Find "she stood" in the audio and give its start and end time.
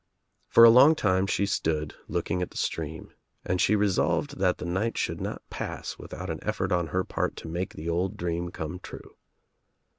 1.27-1.93